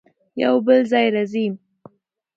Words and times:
يو 0.41 0.55
بل 0.65 0.79
ځای 0.91 1.07
راځي 1.15 1.45